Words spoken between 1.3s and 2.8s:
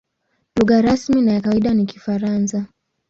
ya kawaida ni Kifaransa.